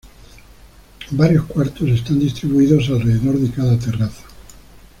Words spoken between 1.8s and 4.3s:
están distribuidos alrededor de cada terraza.